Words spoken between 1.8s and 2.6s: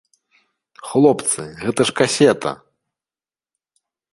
ж касета.